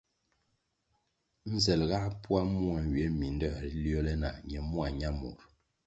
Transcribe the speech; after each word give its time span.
Nzel 1.53 1.81
ga 1.89 1.99
poa 2.23 2.41
mua 2.51 2.77
nywie 2.85 3.07
mindoē 3.19 3.55
ri 3.63 3.71
liole 3.83 4.13
nah 4.21 4.37
ñe 4.49 4.59
mua 4.69 4.85
ñamur. 4.99 5.39